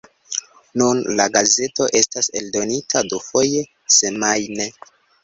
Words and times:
Nun 0.81 1.01
la 1.19 1.27
gazeto 1.35 1.87
estas 1.99 2.29
eldonita 2.39 3.05
dufoje 3.13 3.63
semajne. 3.97 4.67